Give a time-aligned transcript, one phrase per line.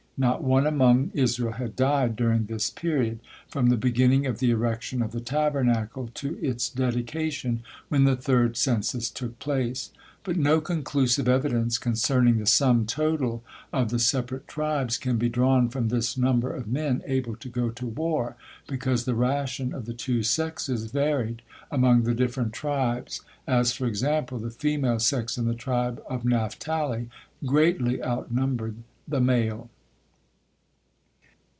[0.17, 5.01] Not one among Israel had died during this period, from the beginning of the erection
[5.01, 9.89] of the Tabernacle to its dedication, when the third census took place.
[10.23, 13.43] But no conclusive evidence concerning the sum total
[13.73, 17.71] of the separate tribes can be drawn from this number of men able to go
[17.71, 18.35] to war,
[18.67, 21.41] because the ration of the two sexes varied
[21.71, 27.09] among the different tribes, as, for example, the female sex in the tribe of Naphtali
[27.43, 28.75] greatly outnumbered
[29.07, 29.71] the male.